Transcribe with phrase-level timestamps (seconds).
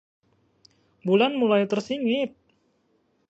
[1.05, 2.31] bulan mulai tersingit